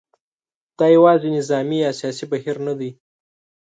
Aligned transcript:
دا 0.77 0.85
یوازې 0.95 1.29
نظامي 1.37 1.77
یا 1.85 1.91
سیاسي 1.99 2.25
بهیر 2.31 2.57
نه 2.67 2.73
دی. 2.79 2.89